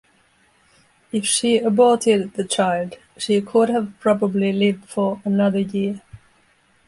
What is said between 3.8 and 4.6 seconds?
possibly